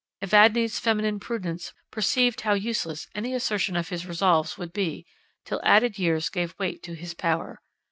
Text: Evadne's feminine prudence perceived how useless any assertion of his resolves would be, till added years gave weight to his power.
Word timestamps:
Evadne's 0.23 0.79
feminine 0.79 1.19
prudence 1.19 1.73
perceived 1.91 2.41
how 2.41 2.55
useless 2.55 3.07
any 3.13 3.35
assertion 3.35 3.75
of 3.75 3.89
his 3.89 4.07
resolves 4.07 4.57
would 4.57 4.73
be, 4.73 5.05
till 5.45 5.61
added 5.63 5.99
years 5.99 6.27
gave 6.27 6.55
weight 6.57 6.81
to 6.81 6.95
his 6.95 7.13
power. 7.13 7.61